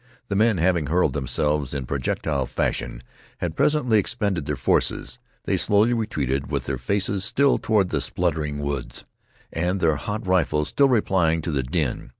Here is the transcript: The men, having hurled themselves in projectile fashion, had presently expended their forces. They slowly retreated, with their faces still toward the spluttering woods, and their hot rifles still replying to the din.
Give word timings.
The 0.29 0.35
men, 0.35 0.57
having 0.57 0.87
hurled 0.87 1.13
themselves 1.13 1.75
in 1.75 1.85
projectile 1.85 2.47
fashion, 2.47 3.03
had 3.37 3.55
presently 3.55 3.99
expended 3.99 4.47
their 4.47 4.55
forces. 4.55 5.19
They 5.43 5.57
slowly 5.57 5.93
retreated, 5.93 6.49
with 6.51 6.63
their 6.65 6.79
faces 6.79 7.23
still 7.23 7.59
toward 7.59 7.89
the 7.89 8.01
spluttering 8.01 8.57
woods, 8.57 9.05
and 9.53 9.79
their 9.79 9.97
hot 9.97 10.25
rifles 10.25 10.69
still 10.69 10.89
replying 10.89 11.43
to 11.43 11.51
the 11.51 11.61
din. 11.61 12.09